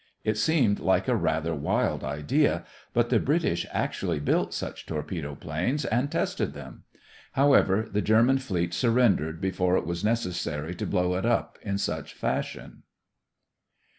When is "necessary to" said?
10.03-10.87